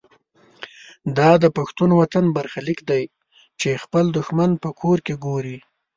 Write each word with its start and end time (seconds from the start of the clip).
دا 1.17 1.31
د 1.43 1.45
پښتون 1.57 1.89
وطن 2.01 2.25
برخلیک 2.37 2.79
دی 2.89 3.03
چې 3.59 3.81
خپل 3.83 4.05
دښمن 4.17 4.51
په 4.63 4.69
کور 4.81 4.97
کې 5.05 5.15
ګوري. 5.25 5.57